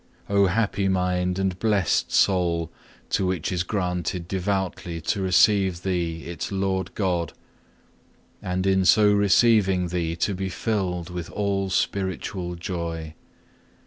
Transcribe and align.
Oh 0.27 0.47
happy 0.47 0.87
mind 0.87 1.37
and 1.37 1.59
blessed 1.59 2.11
soul, 2.11 2.71
to 3.11 3.27
which 3.27 3.51
is 3.51 3.61
granted 3.61 4.27
devoutly 4.27 4.99
to 5.01 5.21
receive 5.21 5.83
Thee 5.83 6.23
its 6.25 6.51
Lord 6.51 6.95
God, 6.95 7.33
and 8.41 8.65
in 8.65 8.83
so 8.83 9.11
receiving 9.13 9.89
Thee 9.89 10.15
to 10.15 10.33
be 10.33 10.49
filled 10.49 11.11
with 11.11 11.29
all 11.29 11.69
spiritual 11.69 12.55
joy! 12.55 13.13